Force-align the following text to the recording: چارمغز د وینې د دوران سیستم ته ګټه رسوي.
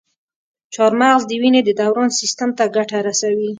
چارمغز 0.73 1.23
د 1.27 1.31
وینې 1.41 1.61
د 1.65 1.69
دوران 1.81 2.09
سیستم 2.19 2.49
ته 2.57 2.63
ګټه 2.75 2.97
رسوي. 3.07 3.49